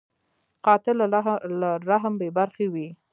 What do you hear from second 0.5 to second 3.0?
قاتل له رحم بېبرخې وي